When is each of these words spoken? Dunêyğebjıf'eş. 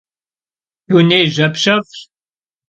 Dunêyğebjıf'eş. 0.89 1.91